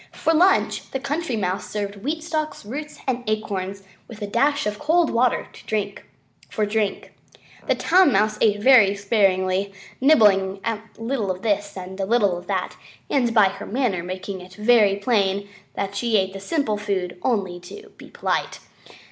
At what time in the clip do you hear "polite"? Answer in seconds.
18.09-18.59